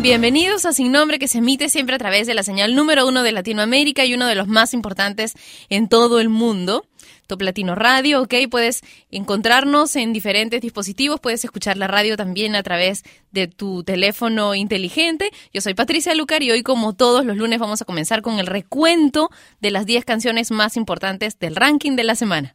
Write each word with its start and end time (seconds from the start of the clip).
Bienvenidos 0.00 0.64
a 0.64 0.72
Sin 0.72 0.90
Nombre 0.90 1.18
que 1.18 1.28
se 1.28 1.38
emite 1.38 1.68
siempre 1.68 1.94
a 1.94 1.98
través 1.98 2.26
de 2.26 2.32
la 2.32 2.42
señal 2.42 2.74
número 2.74 3.06
uno 3.06 3.22
de 3.22 3.30
Latinoamérica 3.30 4.04
y 4.06 4.14
uno 4.14 4.26
de 4.26 4.34
los 4.34 4.48
más 4.48 4.72
importantes 4.72 5.34
en 5.68 5.88
todo 5.88 6.18
el 6.18 6.30
mundo. 6.30 6.86
Top 7.26 7.42
Latino 7.42 7.74
Radio, 7.74 8.22
ok, 8.22 8.34
puedes 8.50 8.80
encontrarnos 9.10 9.94
en 9.96 10.12
diferentes 10.12 10.62
dispositivos, 10.62 11.20
puedes 11.20 11.44
escuchar 11.44 11.76
la 11.76 11.88
radio 11.88 12.16
también 12.16 12.56
a 12.56 12.62
través 12.62 13.04
de 13.32 13.48
tu 13.48 13.84
teléfono 13.84 14.54
inteligente. 14.54 15.30
Yo 15.52 15.60
soy 15.60 15.74
Patricia 15.74 16.14
Lucar 16.14 16.42
y 16.42 16.50
hoy 16.50 16.62
como 16.62 16.94
todos 16.94 17.24
los 17.24 17.36
lunes 17.36 17.58
vamos 17.58 17.82
a 17.82 17.84
comenzar 17.84 18.22
con 18.22 18.38
el 18.38 18.46
recuento 18.46 19.30
de 19.60 19.70
las 19.70 19.84
10 19.84 20.04
canciones 20.06 20.50
más 20.50 20.76
importantes 20.76 21.38
del 21.38 21.54
ranking 21.54 21.96
de 21.96 22.04
la 22.04 22.14
semana. 22.14 22.52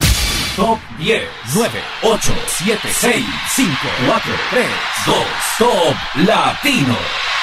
Top 0.57 0.79
10, 0.97 1.21
9, 1.53 1.69
8, 2.01 2.17
7, 2.47 2.79
6, 2.89 3.21
5, 3.45 3.77
4, 4.07 4.21
3, 4.49 4.65
2, 5.05 5.13
Top 5.59 5.95
Latino. 6.25 7.36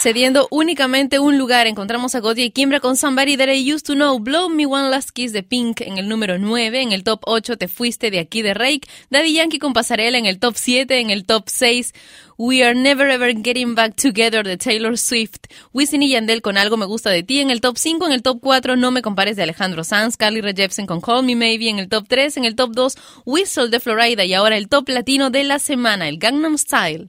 Cediendo 0.00 0.46
únicamente 0.52 1.18
un 1.18 1.38
lugar, 1.38 1.66
encontramos 1.66 2.14
a 2.14 2.20
Godia 2.20 2.44
y 2.44 2.50
Kimbra 2.52 2.78
con 2.78 2.96
Somebody 2.96 3.36
That 3.36 3.48
I 3.48 3.74
Used 3.74 3.84
to 3.84 3.94
Know, 3.94 4.20
Blow 4.20 4.48
Me 4.48 4.64
One 4.64 4.90
Last 4.90 5.10
Kiss 5.10 5.32
de 5.32 5.42
Pink 5.42 5.80
en 5.80 5.98
el 5.98 6.08
número 6.08 6.38
9, 6.38 6.82
en 6.82 6.92
el 6.92 7.02
top 7.02 7.22
8 7.24 7.56
Te 7.56 7.66
Fuiste 7.66 8.12
de 8.12 8.20
aquí 8.20 8.42
de 8.42 8.54
Rake, 8.54 8.82
Daddy 9.10 9.32
Yankee 9.32 9.58
con 9.58 9.72
Pasarela 9.72 10.16
en 10.16 10.26
el 10.26 10.38
top 10.38 10.54
7, 10.56 11.00
en 11.00 11.10
el 11.10 11.26
top 11.26 11.48
6 11.48 11.94
We 12.36 12.62
Are 12.62 12.76
Never 12.76 13.10
Ever 13.10 13.42
Getting 13.42 13.74
Back 13.74 13.96
Together 14.00 14.46
de 14.46 14.56
Taylor 14.56 14.96
Swift, 14.96 15.40
Wisin 15.72 16.04
y 16.04 16.10
Yandel 16.10 16.42
con 16.42 16.56
Algo 16.56 16.76
Me 16.76 16.86
Gusta 16.86 17.10
de 17.10 17.24
Ti. 17.24 17.40
En 17.40 17.50
el 17.50 17.60
top 17.60 17.76
5, 17.76 18.06
en 18.06 18.12
el 18.12 18.22
top 18.22 18.38
4 18.40 18.76
No 18.76 18.92
Me 18.92 19.02
Compares 19.02 19.34
de 19.34 19.42
Alejandro 19.42 19.82
Sanz, 19.82 20.16
Carly 20.16 20.40
Rae 20.40 20.54
Jepsen 20.54 20.86
con 20.86 21.00
Call 21.00 21.24
Me 21.24 21.34
Maybe. 21.34 21.68
En 21.68 21.80
el 21.80 21.88
top 21.88 22.06
3, 22.06 22.36
en 22.36 22.44
el 22.44 22.54
top 22.54 22.70
2 22.74 22.94
Whistle 23.24 23.70
de 23.70 23.80
Florida. 23.80 24.24
Y 24.24 24.34
ahora 24.34 24.56
el 24.56 24.68
top 24.68 24.88
latino 24.90 25.30
de 25.30 25.42
la 25.42 25.58
semana, 25.58 26.08
el 26.08 26.18
Gangnam 26.18 26.56
Style. 26.56 27.08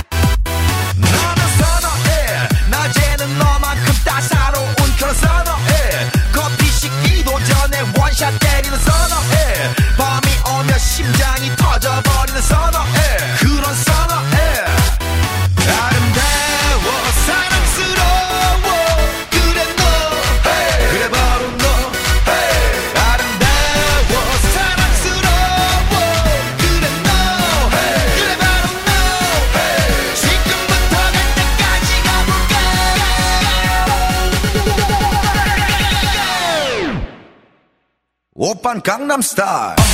오빤 38.43 38.81
강남스타일 38.81 39.90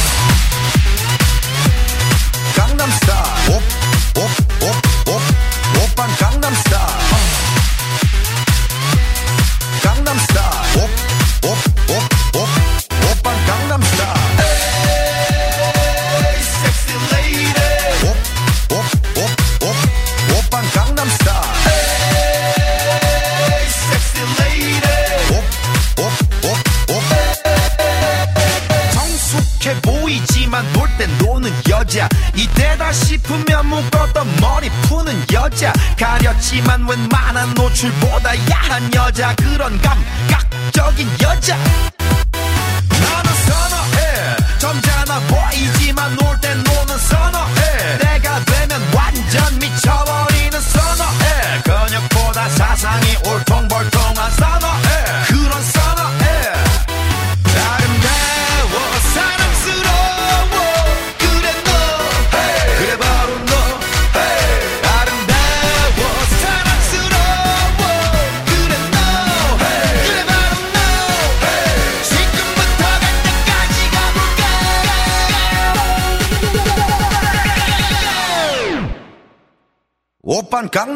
눈치보다 37.77 38.31
야한 38.49 38.91
여자 38.95 39.35
그런가 39.35 39.97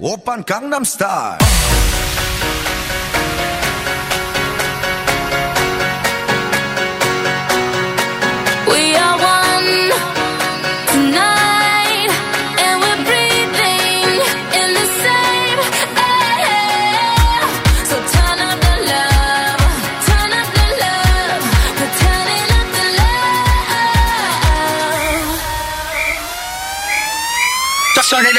Open 0.00 0.44
Gangnam 0.44 0.84
Style. 0.84 1.67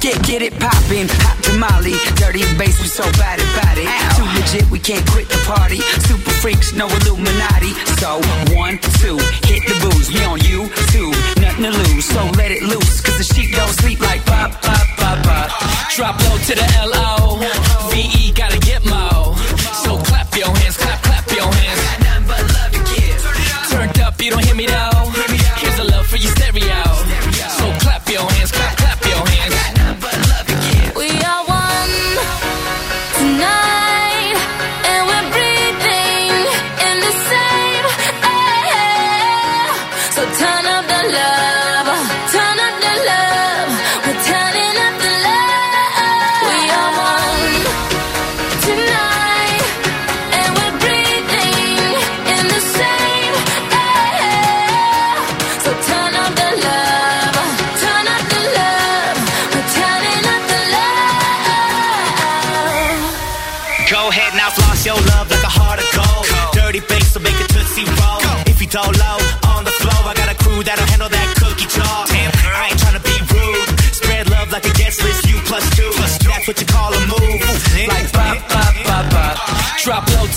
Get, 0.00 0.22
get 0.24 0.42
it 0.42 0.52
poppin', 0.58 1.08
hot 1.08 1.42
tamale, 1.42 1.96
dirty 2.16 2.44
bass, 2.56 2.80
we 2.80 2.88
so 2.88 3.04
bad 3.12 3.40
about 3.40 3.78
it. 3.78 3.88
Too 4.16 4.24
legit, 4.36 4.70
we 4.70 4.78
can't 4.78 5.06
quit 5.10 5.28
the 5.28 5.38
party. 5.46 5.80
Super 6.06 6.30
freaks, 6.30 6.72
no 6.74 6.88
Illuminati. 6.88 7.72
So, 8.00 8.20
one, 8.56 8.78
two, 9.00 9.18
hit 9.48 9.64
the 9.66 9.76
booze. 9.82 10.12
We 10.12 10.24
on 10.24 10.40
you, 10.40 10.68
two, 10.92 11.10
nothing 11.40 11.64
to 11.64 11.70
lose. 11.70 12.04
So 12.04 12.24
let 12.36 12.50
it 12.50 12.62
loose, 12.62 13.00
cause 13.00 13.18
the 13.18 13.24
sheep 13.24 13.54
don't 13.54 13.68
sleep 13.68 14.00
like 14.00 14.24
pop, 14.24 14.52
pop, 14.62 14.86
pop, 14.96 15.24
pop. 15.24 15.50
Drop 15.96 16.20
low 16.20 16.38
to 16.38 16.54
the 16.54 16.64
L-O. 16.78 17.38
V-E 17.92 18.32
gotta 18.32 18.58
get 18.60 18.84
mo. 18.84 19.37
You 24.28 24.34
don't 24.34 24.44
hit 24.44 24.56
me 24.56 24.66
though. 24.66 24.87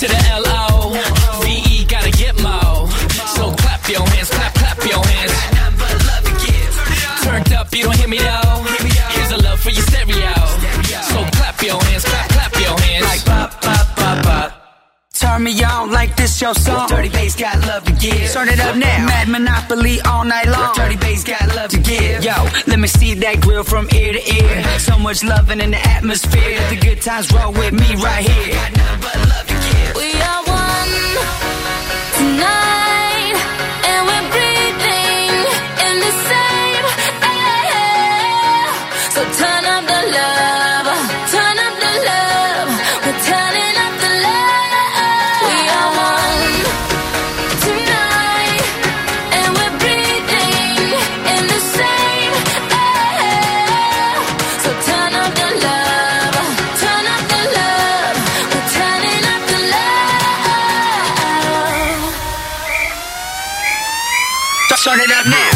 To 0.02 0.08
the 0.08 0.18
L-O. 0.32 0.90
V-E 1.44 1.84
gotta 1.84 2.10
get 2.10 2.34
mo. 2.42 2.90
So 3.38 3.54
clap 3.54 3.88
your 3.88 4.02
hands, 4.02 4.30
clap, 4.30 4.52
clap 4.52 4.78
your 4.82 4.98
hands. 4.98 5.30
Nothing 5.54 5.78
but 5.78 5.94
love 6.10 6.24
to 6.26 6.34
give. 6.42 6.74
Turned 7.22 7.52
up, 7.52 7.72
you 7.72 7.84
don't 7.84 7.94
hear 7.94 8.08
me 8.08 8.18
though. 8.18 8.66
Here's 9.14 9.30
a 9.30 9.38
love 9.46 9.60
for 9.60 9.70
your 9.70 9.86
stereo. 9.86 10.34
So 11.06 11.22
clap 11.38 11.62
your 11.62 11.80
hands, 11.84 12.04
clap, 12.04 12.28
clap 12.30 12.52
your 12.58 12.80
hands. 12.80 13.04
Like 13.06 13.24
pop, 13.24 13.62
pop, 13.62 13.86
pop, 13.94 14.24
pop. 14.24 14.52
Turn 15.14 15.44
me 15.44 15.62
on 15.62 15.92
like 15.92 16.16
this 16.16 16.40
your 16.42 16.54
song. 16.56 16.88
Dirty 16.88 17.08
bass 17.08 17.36
got 17.36 17.60
love 17.60 17.84
to 17.84 17.92
give. 17.92 18.32
Turn 18.32 18.48
it 18.48 18.58
up 18.58 18.74
now. 18.74 19.06
Mad 19.06 19.28
Monopoly 19.28 20.00
all 20.00 20.24
night 20.24 20.48
long. 20.48 20.74
Dirty 20.74 20.96
bass 20.96 21.22
got 21.22 21.46
love 21.54 21.70
to 21.70 21.78
give. 21.78 22.24
Yo, 22.24 22.34
let 22.66 22.80
me 22.80 22.88
see 22.88 23.14
that 23.14 23.40
grill 23.40 23.62
from 23.62 23.86
ear 23.94 24.14
to 24.14 24.34
ear. 24.34 24.78
So 24.80 24.98
much 24.98 25.22
loving 25.22 25.60
in 25.60 25.70
the 25.70 25.78
atmosphere. 25.78 26.58
The 26.70 26.76
good 26.76 27.00
times 27.02 27.32
roll 27.32 27.52
with 27.52 27.72
me 27.72 27.94
right 28.02 28.24
here. 28.28 28.52
Got 28.52 28.76
nothing 28.76 29.00
but 29.00 29.28
love 29.28 29.51
turn 39.38 39.64
up 39.64 39.84
the 39.86 40.00
love, 40.16 40.51
Just 64.92 65.00
turn 65.00 65.10
it 65.10 65.16
up 65.16 65.26
now. 65.26 65.51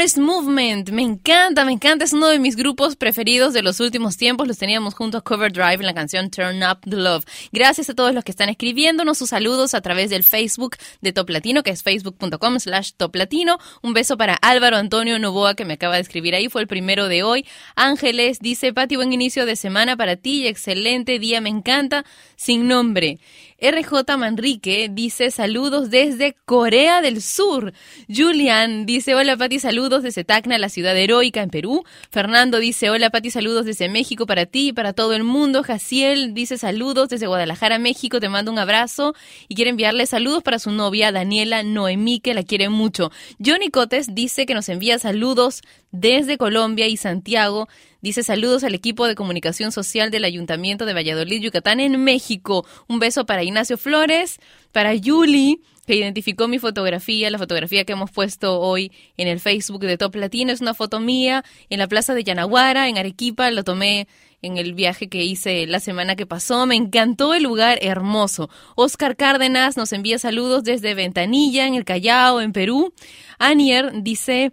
Forest 0.00 0.16
Movement, 0.16 0.92
me 0.92 1.02
encanta, 1.02 1.62
me 1.66 1.72
encanta, 1.72 2.06
es 2.06 2.14
uno 2.14 2.28
de 2.28 2.38
mis 2.38 2.56
grupos 2.56 2.96
preferidos 2.96 3.52
de 3.52 3.60
los 3.60 3.80
últimos 3.80 4.16
tiempos, 4.16 4.48
los 4.48 4.56
teníamos 4.56 4.94
junto 4.94 5.18
a 5.18 5.20
Cover 5.20 5.52
Drive 5.52 5.74
en 5.74 5.84
la 5.84 5.92
canción 5.92 6.30
Turn 6.30 6.62
Up 6.62 6.78
the 6.88 6.96
Love. 6.96 7.26
Gracias 7.52 7.90
a 7.90 7.94
todos 7.94 8.14
los 8.14 8.24
que 8.24 8.30
están 8.30 8.48
escribiéndonos 8.48 9.18
sus 9.18 9.28
saludos 9.28 9.74
a 9.74 9.82
través 9.82 10.08
del 10.08 10.24
Facebook 10.24 10.78
de 11.02 11.12
Top 11.12 11.28
Latino, 11.28 11.62
que 11.62 11.68
es 11.68 11.82
facebook.com 11.82 12.58
slash 12.58 12.92
Top 12.96 13.14
Latino. 13.14 13.58
Un 13.82 13.92
beso 13.92 14.16
para 14.16 14.36
Álvaro 14.36 14.78
Antonio 14.78 15.18
Novoa, 15.18 15.54
que 15.54 15.66
me 15.66 15.74
acaba 15.74 15.96
de 15.96 16.00
escribir 16.00 16.34
ahí, 16.34 16.48
fue 16.48 16.62
el 16.62 16.66
primero 16.66 17.06
de 17.08 17.22
hoy. 17.22 17.46
Ángeles 17.76 18.38
dice, 18.40 18.72
Pati, 18.72 18.96
buen 18.96 19.12
inicio 19.12 19.44
de 19.44 19.54
semana 19.54 19.98
para 19.98 20.16
ti, 20.16 20.46
excelente 20.46 21.18
día, 21.18 21.42
me 21.42 21.50
encanta, 21.50 22.06
sin 22.36 22.68
nombre. 22.68 23.18
RJ 23.60 24.16
Manrique 24.16 24.88
dice 24.90 25.30
saludos 25.30 25.90
desde 25.90 26.34
Corea 26.46 27.02
del 27.02 27.20
Sur. 27.20 27.74
Julian 28.08 28.86
dice 28.86 29.14
hola 29.14 29.36
Pati, 29.36 29.58
saludos 29.90 30.04
desde 30.04 30.22
Tacna, 30.22 30.56
la 30.56 30.68
ciudad 30.68 30.96
heroica 30.96 31.42
en 31.42 31.50
Perú. 31.50 31.82
Fernando 32.12 32.60
dice 32.60 32.90
hola 32.90 33.10
Pati, 33.10 33.32
saludos 33.32 33.66
desde 33.66 33.88
México 33.88 34.24
para 34.24 34.46
ti 34.46 34.68
y 34.68 34.72
para 34.72 34.92
todo 34.92 35.14
el 35.14 35.24
mundo. 35.24 35.64
Jaciel 35.64 36.32
dice 36.32 36.58
saludos 36.58 37.08
desde 37.08 37.26
Guadalajara, 37.26 37.80
México, 37.80 38.20
te 38.20 38.28
mando 38.28 38.52
un 38.52 38.60
abrazo 38.60 39.16
y 39.48 39.56
quiere 39.56 39.70
enviarle 39.70 40.06
saludos 40.06 40.44
para 40.44 40.60
su 40.60 40.70
novia 40.70 41.10
Daniela 41.10 41.64
Noemí, 41.64 42.20
que 42.20 42.34
la 42.34 42.44
quiere 42.44 42.68
mucho. 42.68 43.10
Johnny 43.44 43.70
Cotes 43.70 44.14
dice 44.14 44.46
que 44.46 44.54
nos 44.54 44.68
envía 44.68 44.96
saludos 45.00 45.62
desde 45.90 46.38
Colombia 46.38 46.86
y 46.86 46.96
Santiago. 46.96 47.68
Dice 48.00 48.22
saludos 48.22 48.62
al 48.62 48.74
equipo 48.76 49.08
de 49.08 49.16
comunicación 49.16 49.72
social 49.72 50.12
del 50.12 50.22
Ayuntamiento 50.24 50.86
de 50.86 50.94
Valladolid, 50.94 51.42
Yucatán, 51.42 51.80
en 51.80 52.04
México. 52.04 52.64
Un 52.86 53.00
beso 53.00 53.26
para 53.26 53.42
Ignacio 53.42 53.76
Flores, 53.76 54.38
para 54.70 54.94
Yuli, 54.94 55.62
que 55.90 55.96
identificó 55.96 56.46
mi 56.46 56.60
fotografía, 56.60 57.30
la 57.30 57.38
fotografía 57.38 57.84
que 57.84 57.94
hemos 57.94 58.12
puesto 58.12 58.60
hoy 58.60 58.92
en 59.16 59.26
el 59.26 59.40
Facebook 59.40 59.80
de 59.80 59.98
Top 59.98 60.14
Latino. 60.14 60.52
Es 60.52 60.60
una 60.60 60.72
foto 60.72 61.00
mía 61.00 61.44
en 61.68 61.80
la 61.80 61.88
plaza 61.88 62.14
de 62.14 62.22
Yanaguara, 62.22 62.88
en 62.88 62.96
Arequipa. 62.96 63.50
Lo 63.50 63.64
tomé 63.64 64.06
en 64.40 64.56
el 64.56 64.74
viaje 64.74 65.08
que 65.08 65.24
hice 65.24 65.66
la 65.66 65.80
semana 65.80 66.14
que 66.14 66.26
pasó. 66.26 66.64
Me 66.64 66.76
encantó 66.76 67.34
el 67.34 67.42
lugar 67.42 67.80
hermoso. 67.82 68.50
Oscar 68.76 69.16
Cárdenas 69.16 69.76
nos 69.76 69.92
envía 69.92 70.20
saludos 70.20 70.62
desde 70.62 70.94
Ventanilla, 70.94 71.66
en 71.66 71.74
el 71.74 71.84
Callao, 71.84 72.40
en 72.40 72.52
Perú. 72.52 72.94
Anier 73.40 73.90
dice... 74.04 74.52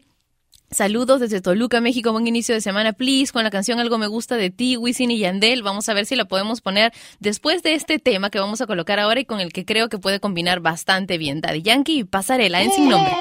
Saludos 0.69 1.21
desde 1.21 1.39
Toluca, 1.39 1.79
México. 1.79 2.12
Buen 2.12 2.27
inicio 2.27 2.53
de 2.53 2.59
semana, 2.59 2.91
please. 2.91 3.31
Con 3.31 3.43
la 3.43 3.50
canción 3.50 3.79
Algo 3.79 3.97
me 3.97 4.07
gusta 4.07 4.36
de 4.36 4.50
ti, 4.50 4.75
Wisin 4.75 5.12
y 5.12 5.19
Yandel. 5.19 5.63
Vamos 5.63 5.88
a 5.88 5.93
ver 5.93 6.05
si 6.05 6.17
la 6.17 6.25
podemos 6.25 6.59
poner 6.59 6.91
después 7.19 7.63
de 7.63 7.74
este 7.74 8.00
tema 8.00 8.29
que 8.29 8.39
vamos 8.39 8.59
a 8.59 8.67
colocar 8.67 9.00
ahora 9.00 9.21
y 9.21 9.25
con 9.25 9.39
el 9.39 9.53
que 9.53 9.63
creo 9.63 9.88
que 9.88 9.97
puede 9.97 10.19
combinar 10.19 10.59
bastante 10.59 11.17
bien 11.17 11.39
Daddy 11.39 11.62
Yankee 11.62 12.00
y 12.00 12.03
Pasarela 12.03 12.62
en 12.62 12.71
sin 12.71 12.89
nombre. 12.89 13.13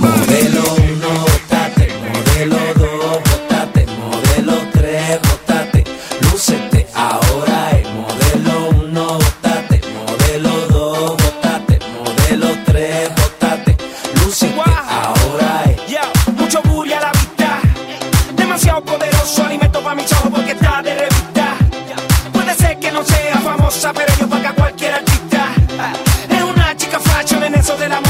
Modelo 0.00 0.62
1, 0.94 1.08
modelo 2.12 2.74
2. 2.74 2.99
del 27.76 27.92
amor. 27.92 28.09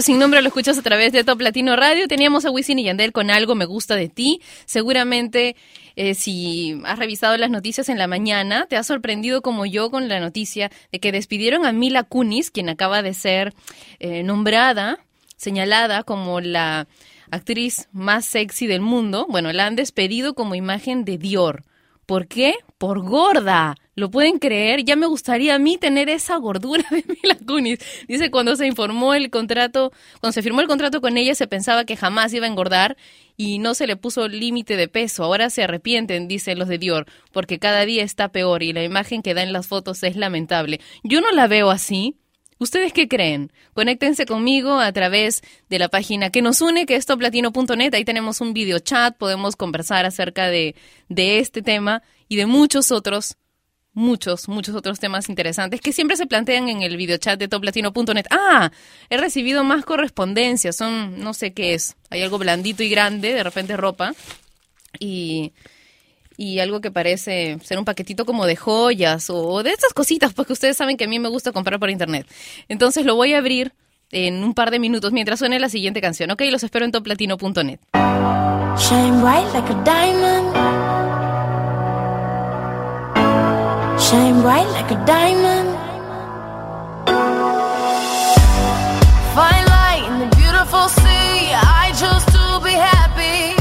Sin 0.00 0.18
nombre 0.18 0.40
lo 0.40 0.48
escuchas 0.48 0.78
a 0.78 0.82
través 0.82 1.12
de 1.12 1.24
Top 1.24 1.40
Latino 1.42 1.76
Radio. 1.76 2.08
Teníamos 2.08 2.46
a 2.46 2.50
Wisin 2.50 2.78
y 2.78 2.84
Yandel 2.84 3.12
con 3.12 3.30
algo 3.30 3.54
me 3.54 3.66
gusta 3.66 3.96
de 3.96 4.08
ti. 4.08 4.40
Seguramente 4.64 5.56
eh, 5.94 6.14
si 6.14 6.80
has 6.84 6.98
revisado 6.98 7.36
las 7.36 7.50
noticias 7.50 7.90
en 7.90 7.98
la 7.98 8.06
mañana, 8.06 8.66
te 8.66 8.76
has 8.76 8.86
sorprendido 8.86 9.42
como 9.42 9.66
yo 9.66 9.90
con 9.90 10.08
la 10.08 10.18
noticia 10.18 10.70
de 10.90 11.00
que 11.00 11.12
despidieron 11.12 11.66
a 11.66 11.72
Mila 11.72 12.04
Kunis, 12.04 12.50
quien 12.50 12.70
acaba 12.70 13.02
de 13.02 13.12
ser 13.12 13.52
eh, 13.98 14.22
nombrada, 14.22 15.00
señalada 15.36 16.02
como 16.02 16.40
la 16.40 16.88
actriz 17.30 17.88
más 17.92 18.24
sexy 18.24 18.66
del 18.66 18.80
mundo. 18.80 19.26
Bueno, 19.28 19.52
la 19.52 19.66
han 19.66 19.76
despedido 19.76 20.34
como 20.34 20.54
imagen 20.54 21.04
de 21.04 21.18
Dior. 21.18 21.64
¿Por 22.06 22.26
qué? 22.26 22.54
Por 22.78 23.02
gorda. 23.02 23.76
¿Lo 23.96 24.10
pueden 24.10 24.38
creer? 24.38 24.84
Ya 24.84 24.94
me 24.94 25.06
gustaría 25.06 25.56
a 25.56 25.58
mí 25.58 25.76
tener 25.76 26.08
esa 26.08 26.36
gordura 26.36 26.84
de 26.90 27.04
Mila 27.22 27.36
Kunis. 27.46 27.78
Dice 28.06 28.30
cuando 28.30 28.54
se 28.56 28.66
informó 28.66 29.14
el 29.14 29.30
contrato, 29.30 29.92
cuando 30.20 30.32
se 30.32 30.42
firmó 30.42 30.60
el 30.60 30.68
contrato 30.68 31.00
con 31.00 31.16
ella 31.16 31.34
se 31.34 31.48
pensaba 31.48 31.84
que 31.84 31.96
jamás 31.96 32.32
iba 32.32 32.46
a 32.46 32.48
engordar 32.48 32.96
y 33.36 33.58
no 33.58 33.74
se 33.74 33.86
le 33.86 33.96
puso 33.96 34.28
límite 34.28 34.76
de 34.76 34.86
peso. 34.86 35.24
Ahora 35.24 35.50
se 35.50 35.64
arrepienten, 35.64 36.28
dicen 36.28 36.58
los 36.58 36.68
de 36.68 36.78
Dior, 36.78 37.06
porque 37.32 37.58
cada 37.58 37.84
día 37.84 38.04
está 38.04 38.30
peor 38.30 38.62
y 38.62 38.72
la 38.72 38.84
imagen 38.84 39.22
que 39.22 39.34
da 39.34 39.42
en 39.42 39.52
las 39.52 39.66
fotos 39.66 40.02
es 40.02 40.14
lamentable. 40.14 40.80
Yo 41.02 41.20
no 41.20 41.30
la 41.32 41.48
veo 41.48 41.70
así. 41.70 42.16
¿Ustedes 42.58 42.92
qué 42.92 43.08
creen? 43.08 43.50
Conéctense 43.72 44.26
conmigo 44.26 44.80
a 44.80 44.92
través 44.92 45.42
de 45.70 45.78
la 45.78 45.88
página 45.88 46.28
que 46.28 46.42
nos 46.42 46.60
une, 46.60 46.84
que 46.84 46.94
es 46.94 47.06
toplatino.net. 47.06 47.94
Ahí 47.94 48.04
tenemos 48.04 48.42
un 48.42 48.52
video 48.52 48.78
chat, 48.80 49.16
podemos 49.16 49.56
conversar 49.56 50.04
acerca 50.04 50.48
de, 50.48 50.74
de 51.08 51.38
este 51.38 51.62
tema 51.62 52.02
y 52.28 52.36
de 52.36 52.44
muchos 52.44 52.92
otros, 52.92 53.38
muchos, 53.92 54.48
muchos 54.48 54.74
otros 54.74 55.00
temas 55.00 55.28
interesantes 55.28 55.80
que 55.80 55.92
siempre 55.92 56.16
se 56.16 56.26
plantean 56.26 56.68
en 56.68 56.82
el 56.82 56.96
video 56.96 57.18
chat 57.18 57.38
de 57.38 57.48
toplatino.net. 57.48 58.26
Ah, 58.30 58.70
he 59.08 59.16
recibido 59.16 59.64
más 59.64 59.84
correspondencia, 59.84 60.72
son, 60.72 61.20
no 61.20 61.34
sé 61.34 61.52
qué 61.52 61.74
es, 61.74 61.96
hay 62.10 62.22
algo 62.22 62.38
blandito 62.38 62.82
y 62.82 62.88
grande, 62.88 63.34
de 63.34 63.42
repente 63.42 63.76
ropa, 63.76 64.14
y 64.98 65.52
y 66.40 66.58
algo 66.58 66.80
que 66.80 66.90
parece 66.90 67.58
ser 67.62 67.78
un 67.78 67.84
paquetito 67.84 68.24
como 68.24 68.46
de 68.46 68.56
joyas 68.56 69.28
o 69.28 69.62
de 69.62 69.72
estas 69.72 69.92
cositas, 69.92 70.32
pues 70.32 70.46
que 70.46 70.54
ustedes 70.54 70.74
saben 70.74 70.96
que 70.96 71.04
a 71.04 71.06
mí 71.06 71.18
me 71.18 71.28
gusta 71.28 71.52
comprar 71.52 71.78
por 71.78 71.90
internet. 71.90 72.26
Entonces 72.66 73.04
lo 73.04 73.14
voy 73.14 73.34
a 73.34 73.38
abrir 73.38 73.74
en 74.10 74.42
un 74.42 74.54
par 74.54 74.70
de 74.70 74.78
minutos 74.78 75.12
mientras 75.12 75.38
suene 75.38 75.60
la 75.60 75.68
siguiente 75.68 76.00
canción. 76.00 76.30
Ok, 76.30 76.40
los 76.50 76.62
espero 76.62 76.86
en 76.86 76.92
toplatino.net. 76.92 77.80
Shine 78.78 79.20
bright 79.20 79.52
like 79.52 79.70
a 79.70 79.84
diamond. 79.84 80.59
Shine 84.10 84.40
bright 84.42 84.66
like 84.72 84.90
a 84.90 84.98
diamond. 85.06 85.70
Fine 89.36 89.66
light 89.76 90.02
in 90.10 90.18
the 90.18 90.30
beautiful 90.34 90.88
sea. 90.88 91.54
I 91.54 91.92
chose 92.00 92.24
to 92.34 92.42
be 92.66 92.74
happy. 92.90 93.54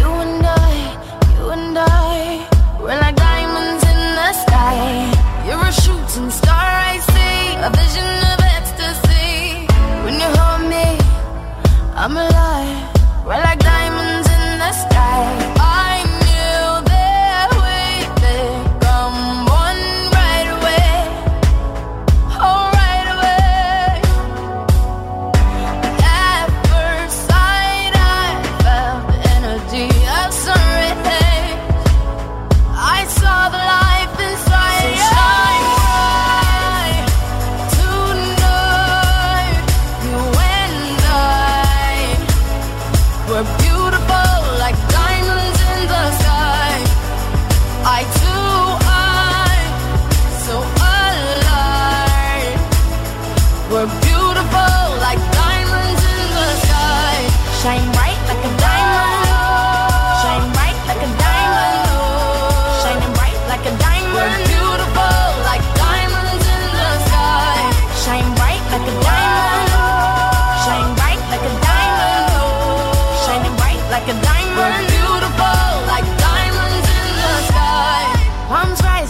You 0.00 0.10
and 0.24 0.44
I, 0.44 0.74
you 1.36 1.50
and 1.50 1.78
I, 1.78 2.48
we're 2.80 2.98
like 2.98 3.14
diamonds 3.14 3.84
in 3.92 4.00
the 4.18 4.32
sky. 4.42 4.82
You're 5.46 5.64
a 5.64 5.72
shooting 5.72 6.28
star 6.28 6.66
I 6.90 6.98
see, 7.12 7.38
a 7.62 7.70
vision 7.78 8.10
of 8.32 8.38
ecstasy. 8.58 9.62
When 10.02 10.14
you 10.22 10.28
hold 10.38 10.62
me, 10.74 10.86
I'm 11.94 12.16
alive. 12.16 12.37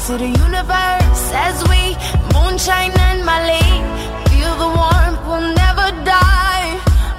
to 0.08 0.16
the 0.16 0.32
universe 0.46 1.24
as 1.46 1.56
we 1.68 1.82
moonshine 2.32 2.94
and 3.08 3.20
Mali. 3.28 3.68
Feel 4.30 4.54
the 4.64 4.70
warmth, 4.78 5.20
we'll 5.28 5.52
never 5.64 5.86
die. 6.02 6.68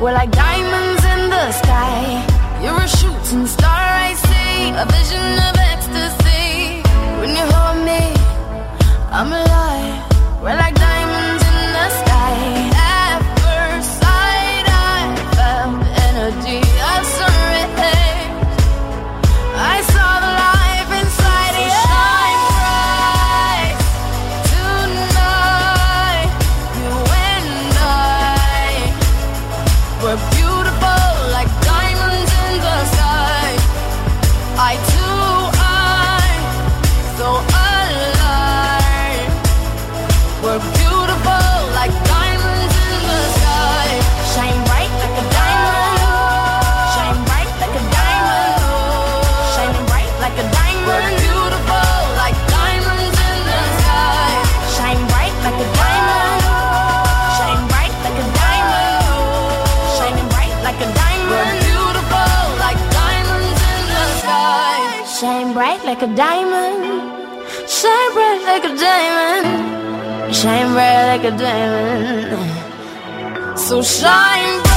We're 0.02 0.14
like 0.14 0.32
diamonds 0.32 1.04
in 1.14 1.22
the 1.30 1.52
sky. 1.52 2.02
You're 2.64 2.82
a 2.82 2.88
shooting 2.88 3.46
star, 3.46 3.84
I 4.10 4.14
see. 4.26 4.72
A 4.84 4.86
vision 4.98 5.30
of 5.48 5.56
ecstasy. 5.74 6.82
When 7.20 7.32
you 7.38 7.46
hold 7.54 7.80
me, 7.90 8.02
I'm 9.18 9.32
alive. 9.40 10.42
We're 10.42 10.58
like 10.58 10.79
bright 70.74 71.06
like 71.12 71.24
a 71.24 71.32
diamond. 71.38 72.40
So 73.60 73.82
shine. 73.82 74.69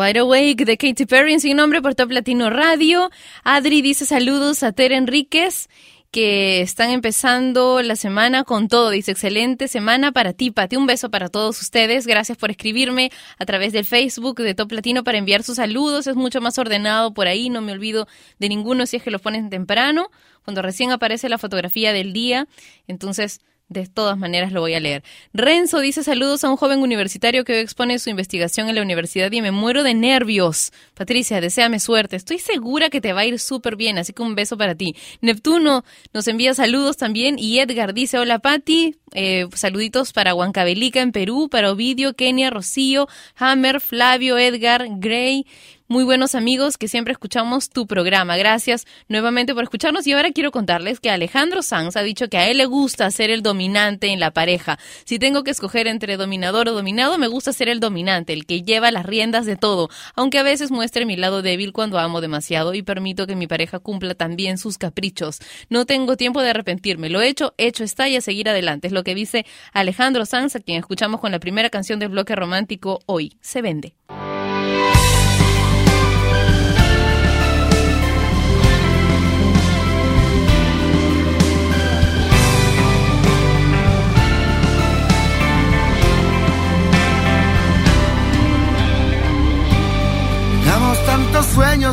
Wide 0.00 0.20
Awake 0.20 0.64
de 0.64 0.78
Katy 0.78 1.04
Perry 1.04 1.34
en 1.34 1.40
sin 1.40 1.58
nombre 1.58 1.82
por 1.82 1.94
Top 1.94 2.10
Latino 2.10 2.48
Radio. 2.48 3.10
Adri 3.44 3.82
dice 3.82 4.06
saludos 4.06 4.62
a 4.62 4.72
Tere 4.72 4.96
Enríquez 4.96 5.68
que 6.10 6.62
están 6.62 6.88
empezando 6.88 7.82
la 7.82 7.96
semana 7.96 8.44
con 8.44 8.68
todo. 8.68 8.88
Dice, 8.88 9.10
excelente 9.10 9.68
semana 9.68 10.10
para 10.10 10.32
ti, 10.32 10.50
Pati. 10.50 10.76
Un 10.76 10.86
beso 10.86 11.10
para 11.10 11.28
todos 11.28 11.60
ustedes. 11.60 12.06
Gracias 12.06 12.38
por 12.38 12.50
escribirme 12.50 13.12
a 13.38 13.44
través 13.44 13.74
del 13.74 13.84
Facebook 13.84 14.40
de 14.40 14.54
Top 14.54 14.72
Latino 14.72 15.04
para 15.04 15.18
enviar 15.18 15.42
sus 15.42 15.56
saludos. 15.56 16.06
Es 16.06 16.16
mucho 16.16 16.40
más 16.40 16.56
ordenado 16.56 17.12
por 17.12 17.26
ahí. 17.26 17.50
No 17.50 17.60
me 17.60 17.72
olvido 17.72 18.08
de 18.38 18.48
ninguno 18.48 18.86
si 18.86 18.96
es 18.96 19.02
que 19.02 19.10
lo 19.10 19.18
ponen 19.18 19.50
temprano, 19.50 20.08
cuando 20.44 20.62
recién 20.62 20.92
aparece 20.92 21.28
la 21.28 21.36
fotografía 21.36 21.92
del 21.92 22.14
día. 22.14 22.48
Entonces, 22.88 23.42
de 23.70 23.86
todas 23.86 24.18
maneras 24.18 24.52
lo 24.52 24.60
voy 24.60 24.74
a 24.74 24.80
leer. 24.80 25.04
Renzo 25.32 25.78
dice 25.78 26.02
saludos 26.02 26.42
a 26.42 26.50
un 26.50 26.56
joven 26.56 26.80
universitario 26.80 27.44
que 27.44 27.52
hoy 27.52 27.58
expone 27.60 28.00
su 28.00 28.10
investigación 28.10 28.68
en 28.68 28.74
la 28.74 28.82
universidad 28.82 29.30
y 29.30 29.40
me 29.40 29.52
muero 29.52 29.84
de 29.84 29.94
nervios. 29.94 30.72
Patricia, 30.94 31.40
deséame 31.40 31.78
suerte. 31.78 32.16
Estoy 32.16 32.40
segura 32.40 32.90
que 32.90 33.00
te 33.00 33.12
va 33.12 33.20
a 33.20 33.26
ir 33.26 33.38
súper 33.38 33.76
bien, 33.76 33.96
así 33.96 34.12
que 34.12 34.22
un 34.22 34.34
beso 34.34 34.58
para 34.58 34.74
ti. 34.74 34.96
Neptuno 35.20 35.84
nos 36.12 36.26
envía 36.26 36.52
saludos 36.52 36.96
también 36.96 37.38
y 37.38 37.60
Edgar 37.60 37.94
dice 37.94 38.18
hola 38.18 38.40
Pati. 38.40 38.96
Eh, 39.12 39.46
saluditos 39.54 40.12
para 40.12 40.34
Huancavelica 40.34 41.00
en 41.00 41.12
Perú, 41.12 41.48
para 41.48 41.70
Ovidio, 41.70 42.14
Kenia, 42.14 42.50
Rocío, 42.50 43.08
Hammer, 43.36 43.80
Flavio, 43.80 44.36
Edgar, 44.36 44.86
Gray 44.98 45.46
muy 45.90 46.04
buenos 46.04 46.36
amigos 46.36 46.78
que 46.78 46.86
siempre 46.86 47.10
escuchamos 47.10 47.68
tu 47.68 47.88
programa. 47.88 48.36
Gracias 48.36 48.86
nuevamente 49.08 49.54
por 49.54 49.64
escucharnos 49.64 50.06
y 50.06 50.12
ahora 50.12 50.30
quiero 50.30 50.52
contarles 50.52 51.00
que 51.00 51.10
Alejandro 51.10 51.62
Sanz 51.62 51.96
ha 51.96 52.02
dicho 52.02 52.28
que 52.28 52.38
a 52.38 52.48
él 52.48 52.58
le 52.58 52.66
gusta 52.66 53.10
ser 53.10 53.30
el 53.30 53.42
dominante 53.42 54.06
en 54.06 54.20
la 54.20 54.30
pareja. 54.30 54.78
Si 55.04 55.18
tengo 55.18 55.42
que 55.42 55.50
escoger 55.50 55.88
entre 55.88 56.16
dominador 56.16 56.68
o 56.68 56.74
dominado, 56.74 57.18
me 57.18 57.26
gusta 57.26 57.52
ser 57.52 57.68
el 57.68 57.80
dominante, 57.80 58.32
el 58.32 58.46
que 58.46 58.62
lleva 58.62 58.92
las 58.92 59.04
riendas 59.04 59.46
de 59.46 59.56
todo, 59.56 59.88
aunque 60.14 60.38
a 60.38 60.44
veces 60.44 60.70
muestre 60.70 61.06
mi 61.06 61.16
lado 61.16 61.42
débil 61.42 61.72
cuando 61.72 61.98
amo 61.98 62.20
demasiado 62.20 62.72
y 62.72 62.82
permito 62.82 63.26
que 63.26 63.34
mi 63.34 63.48
pareja 63.48 63.80
cumpla 63.80 64.14
también 64.14 64.58
sus 64.58 64.78
caprichos. 64.78 65.40
No 65.70 65.86
tengo 65.86 66.16
tiempo 66.16 66.40
de 66.40 66.50
arrepentirme. 66.50 67.10
Lo 67.10 67.20
hecho, 67.20 67.52
hecho 67.58 67.82
está 67.82 68.08
y 68.08 68.14
a 68.14 68.20
seguir 68.20 68.48
adelante. 68.48 68.86
Es 68.86 68.92
lo 68.92 69.02
que 69.02 69.16
dice 69.16 69.44
Alejandro 69.72 70.24
Sanz, 70.24 70.54
a 70.54 70.60
quien 70.60 70.78
escuchamos 70.78 71.20
con 71.20 71.32
la 71.32 71.40
primera 71.40 71.68
canción 71.68 71.98
del 71.98 72.10
bloque 72.10 72.36
romántico 72.36 73.00
Hoy 73.06 73.36
se 73.40 73.60
vende. 73.60 73.96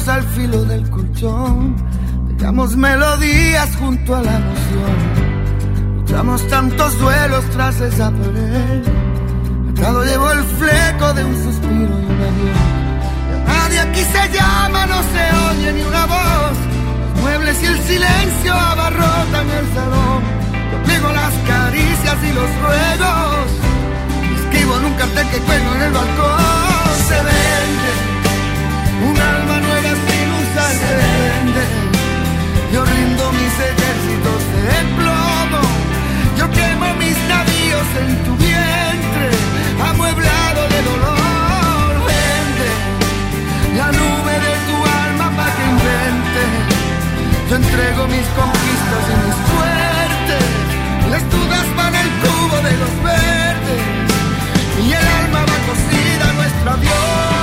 Al 0.05 0.21
filo 0.21 0.63
del 0.65 0.87
colchón, 0.91 1.75
dejamos 2.29 2.77
melodías 2.77 3.75
junto 3.77 4.15
a 4.15 4.21
la 4.21 4.35
emoción, 4.35 4.97
luchamos 5.97 6.47
tantos 6.49 6.99
duelos 6.99 7.43
tras 7.49 7.81
esa 7.81 8.11
pared. 8.11 8.83
Atado 9.71 10.05
llevo 10.05 10.31
el 10.31 10.43
fleco 10.43 11.13
de 11.13 11.23
un 11.25 11.43
suspiro 11.43 11.99
y 12.01 12.05
un 12.13 12.21
adiós. 12.29 12.61
Ya 13.31 13.53
nadie 13.53 13.79
aquí 13.79 14.01
se 14.01 14.37
llama, 14.37 14.85
no 14.85 15.01
se 15.01 15.23
oye 15.49 15.73
ni 15.73 15.81
una 15.81 16.05
voz. 16.05 16.57
Los 17.01 17.21
muebles 17.23 17.63
y 17.63 17.65
el 17.65 17.79
silencio 17.79 18.53
abarrotan 18.53 19.49
el 19.49 19.67
salón. 19.73 20.21
Yo 20.71 20.83
pliego 20.83 21.11
las 21.11 21.33
caricias 21.47 22.17
y 22.29 22.33
los 22.33 22.49
ruegos. 22.61 23.47
Escribo 24.41 24.77
en 24.77 24.85
un 24.85 24.93
cartel 24.93 25.27
que 25.31 25.39
cuelgo 25.39 25.75
en 25.75 25.81
el 25.81 25.91
balcón. 25.91 26.87
Se 27.07 27.15
vende 27.15 28.17
un 29.09 29.17
alma 29.19 29.56
se. 30.69 31.87
Yo 32.73 32.83
rindo 32.85 33.31
mis 33.31 33.53
ejércitos 33.71 34.39
de 34.55 34.77
plomo. 34.97 35.61
Yo 36.37 36.45
quemo 36.51 36.93
mis 36.95 37.17
navíos 37.33 37.87
en 38.03 38.11
tu 38.25 38.35
vientre, 38.35 39.27
amueblado 39.89 40.61
de 40.73 40.79
dolor. 40.91 41.91
Vende 42.09 42.69
la 43.77 43.87
nube 43.91 44.33
de 44.45 44.53
tu 44.67 44.75
alma 45.03 45.27
para 45.37 45.51
que 45.55 45.63
invente. 45.75 46.43
Yo 47.49 47.55
entrego 47.55 48.07
mis 48.07 48.27
conquistas 48.39 49.03
y 49.13 49.15
mis 49.25 49.37
suertes. 49.49 50.45
Las 51.11 51.23
dudas 51.31 51.65
van 51.77 51.95
al 51.95 52.09
cubo 52.21 52.57
de 52.67 52.73
los 52.83 52.93
verdes. 53.03 53.83
Y 54.85 54.91
el 54.91 55.07
alma 55.21 55.39
va 55.49 55.57
cocida 55.69 56.29
a 56.29 56.33
nuestro 56.33 56.71
adiós. 56.71 57.36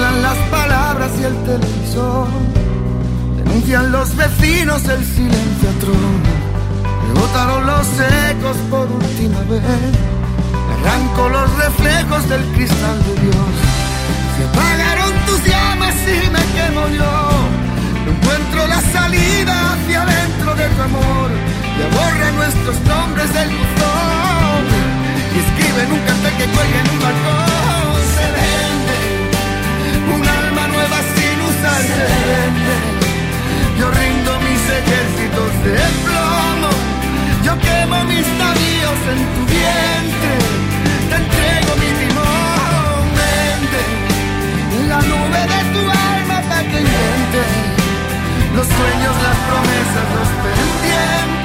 Mezclan 0.00 0.22
las 0.22 0.38
palabras 0.48 1.10
y 1.20 1.24
el 1.24 1.36
televisor. 1.44 2.28
Denuncian 3.36 3.92
los 3.92 4.16
vecinos 4.16 4.82
el 4.84 5.04
silencio 5.04 5.68
atroz. 5.76 5.96
Me 7.04 7.20
botaron 7.20 7.66
los 7.66 7.86
ecos 8.30 8.56
por 8.70 8.90
última 8.90 9.40
vez. 9.40 9.62
Arranco 10.72 11.28
los 11.28 11.54
reflejos 11.58 12.28
del 12.30 12.42
cristal 12.54 12.98
de 13.04 13.14
Dios. 13.20 13.52
Se 14.36 14.42
apagaron 14.48 15.12
tus 15.26 15.44
llamas 15.44 15.94
y 16.08 16.30
me 16.30 16.44
quemo 16.56 16.88
yo. 16.96 17.14
No 18.06 18.10
encuentro 18.12 18.66
la 18.68 18.80
salida 18.80 19.54
hacia 19.72 20.02
adentro 20.02 20.54
de 20.54 20.66
tu 20.66 20.82
amor. 20.82 21.30
Y 21.76 21.94
borra 21.94 22.30
nuestros 22.40 22.80
nombres 22.88 23.34
del 23.34 23.48
buzón. 23.50 24.62
Y 25.34 25.38
escribe 25.44 25.82
en 25.84 25.92
un 25.92 26.00
cartel 26.06 26.34
que 26.38 26.46
cuelga 26.54 26.80
en 26.80 26.90
un 26.90 27.00
balcón. 27.00 27.89
Vende. 31.62 32.76
Yo 33.78 33.90
rindo 33.90 34.32
mis 34.40 34.62
ejércitos 34.80 35.50
de 35.64 35.78
plomo. 36.04 36.70
Yo 37.44 37.58
quemo 37.58 38.04
mis 38.04 38.26
navíos 38.42 39.00
en 39.12 39.20
tu 39.34 39.42
vientre. 39.54 40.34
Te 41.10 41.16
entrego 41.16 41.72
mi 41.82 41.90
timón. 42.00 42.40
La 44.88 45.00
nube 45.02 45.40
de 45.52 45.60
tu 45.74 45.82
alma 45.88 46.42
para 46.48 46.62
que 46.62 46.80
invente. 46.80 47.42
Los 48.56 48.66
sueños, 48.66 49.14
las 49.26 49.38
promesas, 49.48 50.06
los 50.16 50.28
pendientes. 50.42 51.39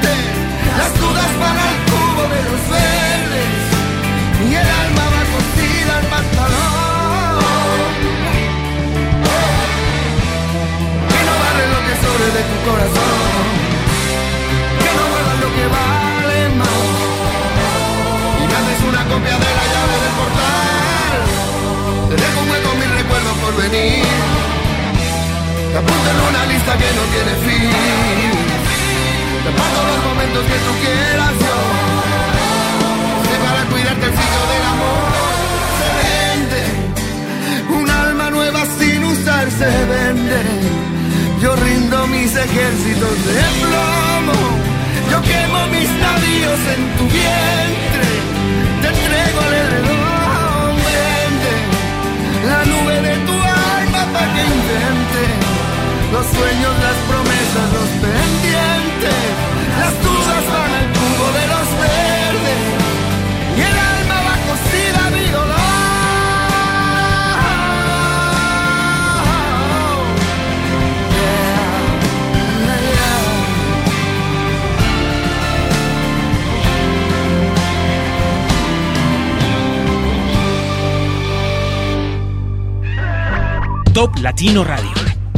Latino 84.36 84.66
Radio. 84.66 84.92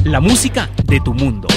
La 0.06 0.20
música 0.20 0.72
de 0.86 1.00
tu 1.02 1.14
mundo. 1.14 1.48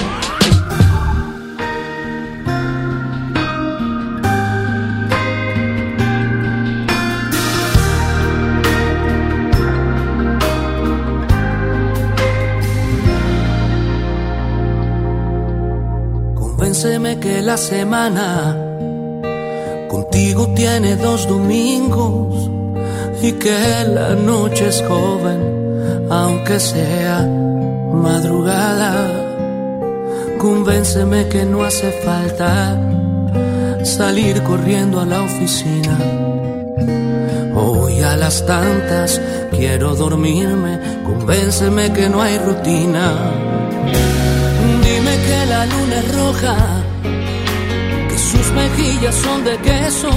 Convénceme 16.34 17.18
que 17.20 17.40
la 17.40 17.56
semana 17.56 18.54
contigo 19.88 20.52
tiene 20.54 20.96
dos 20.96 21.26
domingos 21.26 22.50
y 23.22 23.32
que 23.32 23.84
la 23.88 24.14
noche 24.14 24.68
es 24.68 24.84
joven, 24.86 25.59
aunque 26.10 26.58
sea 26.58 27.24
madrugada. 27.92 28.92
Convénceme 30.38 31.28
que 31.28 31.44
no 31.44 31.62
hace 31.62 31.92
falta 32.04 32.76
salir 33.84 34.42
corriendo 34.42 35.00
a 35.00 35.06
la 35.06 35.22
oficina. 35.22 35.96
Hoy 37.54 38.02
a 38.02 38.16
las 38.16 38.44
tantas 38.44 39.20
quiero 39.52 39.94
dormirme, 39.94 40.80
convénceme 41.04 41.92
que 41.92 42.08
no 42.08 42.20
hay 42.22 42.38
rutina. 42.38 43.12
Dime 44.82 45.14
que 45.26 45.46
la 45.46 45.66
luna 45.66 45.96
es 46.02 46.14
roja, 46.16 46.56
que 48.08 48.18
sus 48.18 48.50
mejillas 48.52 49.14
son 49.14 49.44
de 49.44 49.56
queso 49.58 50.10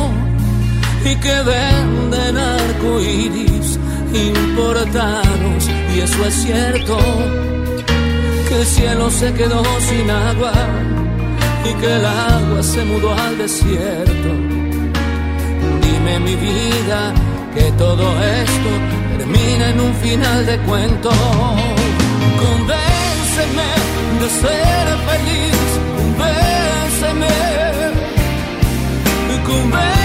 y 1.05 1.15
que 1.17 1.35
venden 1.43 2.37
arcoíris 2.37 3.79
importados. 4.13 5.69
Y 5.95 5.99
eso 5.99 6.25
es 6.25 6.33
cierto, 6.35 6.97
que 8.47 8.55
el 8.55 8.65
cielo 8.65 9.09
se 9.09 9.33
quedó 9.33 9.63
sin 9.79 10.09
agua 10.09 10.53
y 11.65 11.73
que 11.79 11.95
el 11.95 12.05
agua 12.05 12.63
se 12.63 12.83
mudó 12.85 13.13
al 13.13 13.37
desierto. 13.37 14.29
Dime 15.81 16.19
mi 16.19 16.35
vida 16.35 17.13
que 17.55 17.71
todo 17.73 18.05
esto 18.23 18.69
termina 19.17 19.69
en 19.69 19.79
un 19.79 19.93
final 19.95 20.45
de 20.45 20.57
cuento. 20.59 21.09
Convénceme 22.43 23.69
de 24.21 24.29
ser 24.29 24.85
feliz, 25.09 25.57
convénceme, 25.97 27.27
convénceme 29.45 30.02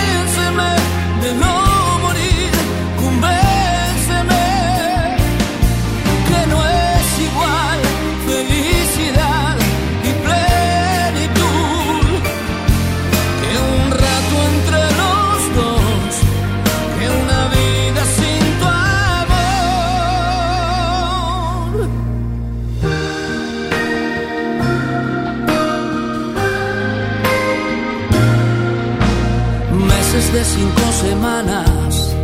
semanas 31.09 32.14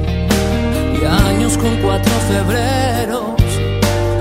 y 1.00 1.04
años 1.04 1.56
con 1.58 1.74
cuatro 1.84 2.14
febreros. 2.30 3.24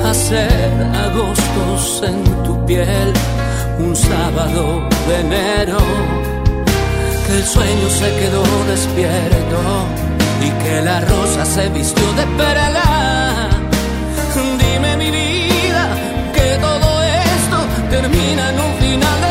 Hacer 0.09 0.73
agostos 1.07 2.03
en 2.09 2.43
tu 2.45 2.53
piel, 2.65 3.09
un 3.79 3.95
sábado 3.95 4.87
de 5.07 5.15
enero. 5.25 5.79
Que 7.25 7.33
el 7.39 7.45
sueño 7.55 7.87
se 8.01 8.09
quedó 8.19 8.43
despierto 8.73 9.59
y 10.47 10.49
que 10.63 10.81
la 10.81 10.99
rosa 11.01 11.45
se 11.45 11.69
vistió 11.69 12.07
de 12.19 12.25
perla. 12.39 12.89
Dime 14.63 14.97
mi 14.97 15.09
vida 15.11 15.85
que 16.35 16.47
todo 16.67 16.89
esto 17.33 17.57
termina 17.89 18.43
en 18.51 18.57
un 18.67 18.73
final 18.83 19.22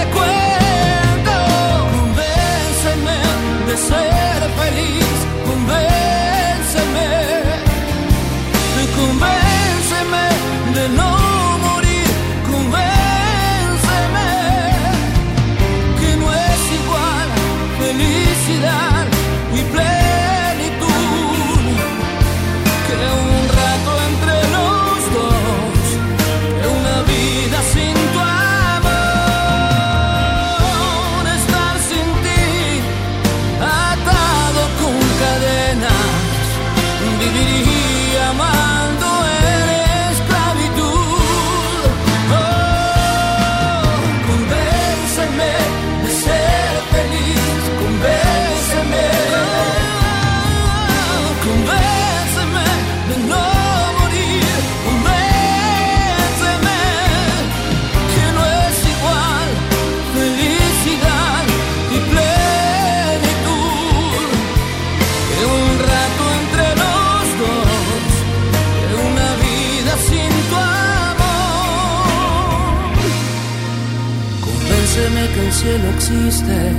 cielo 75.63 75.89
existe. 75.95 76.73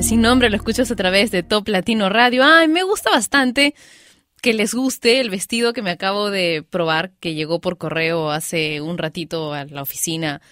Sin 0.00 0.20
nombre 0.20 0.50
lo 0.50 0.56
escuchas 0.56 0.90
a 0.90 0.96
través 0.96 1.30
de 1.30 1.42
Top 1.42 1.66
Latino 1.68 2.10
Radio. 2.10 2.44
Ay, 2.44 2.68
me 2.68 2.82
gusta 2.82 3.10
bastante 3.10 3.74
que 4.42 4.52
les 4.52 4.74
guste 4.74 5.20
el 5.20 5.30
vestido 5.30 5.72
que 5.72 5.80
me 5.80 5.90
acabo 5.90 6.28
de 6.28 6.62
probar, 6.68 7.12
que 7.20 7.32
llegó 7.32 7.58
por 7.58 7.78
correo 7.78 8.30
hace 8.30 8.82
un 8.82 8.98
ratito 8.98 9.54
a 9.54 9.64
la 9.64 9.80
oficina, 9.80 10.42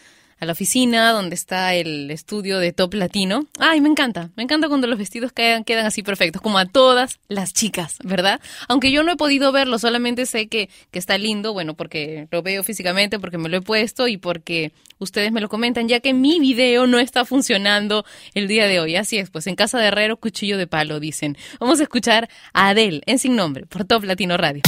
a 0.43 0.45
la 0.45 0.53
oficina 0.53 1.13
donde 1.13 1.37
está 1.37 1.73
el 1.75 2.11
estudio 2.11 2.59
de 2.59 2.73
Top 2.73 2.95
Latino. 2.95 3.47
Ay, 3.61 3.81
me 3.81 3.89
encanta, 3.89 4.31
me 4.35 4.43
encanta 4.43 4.67
cuando 4.67 4.89
los 4.89 4.99
vestidos 4.99 5.31
quedan, 5.33 5.63
quedan 5.63 5.87
así 5.87 6.03
perfectos, 6.03 6.43
como 6.43 6.59
a 6.59 6.67
todas 6.67 7.21
las 7.29 7.53
chicas, 7.53 7.99
¿verdad? 8.03 8.41
Aunque 8.67 8.91
yo 8.91 9.05
no 9.05 9.13
he 9.13 9.17
podido 9.17 9.53
verlo, 9.53 9.79
solamente 9.79 10.27
sé 10.27 10.49
que, 10.49 10.69
que 10.91 10.99
está 10.99 11.17
lindo, 11.17 11.53
bueno, 11.53 11.75
porque 11.75 12.27
lo 12.33 12.43
veo 12.43 12.65
físicamente, 12.65 13.21
porque 13.21 13.39
me 13.39 13.49
lo 13.49 13.59
he 13.59 13.61
puesto 13.61 14.09
y 14.09 14.17
porque 14.17 14.73
ustedes 14.99 15.31
me 15.31 15.41
lo 15.41 15.49
comentan, 15.49 15.87
ya 15.87 16.01
que 16.01 16.13
mi 16.13 16.41
video 16.41 16.89
no 16.89 16.99
está 16.99 17.25
funcionando 17.25 18.05
el 18.35 18.49
día 18.49 18.67
de 18.67 18.81
hoy. 18.81 18.97
Así 18.97 19.19
es, 19.19 19.31
pues 19.31 19.47
en 19.47 19.55
casa 19.55 19.79
de 19.79 19.87
herrero, 19.87 20.17
cuchillo 20.17 20.59
de 20.59 20.67
palo, 20.67 20.99
dicen. 20.99 21.37
Vamos 21.61 21.79
a 21.79 21.85
escuchar 21.85 22.29
a 22.53 22.71
Adele 22.71 23.03
en 23.07 23.21
Sin 23.21 23.37
Nombre 23.37 23.67
por 23.67 23.85
Top 23.85 24.03
Latino 24.03 24.37
Radio. 24.37 24.63